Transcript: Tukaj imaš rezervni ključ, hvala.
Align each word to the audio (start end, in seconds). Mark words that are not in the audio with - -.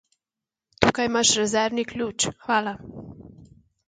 Tukaj 0.85 1.03
imaš 1.09 1.33
rezervni 1.39 1.85
ključ, 1.91 2.25
hvala. 2.47 2.73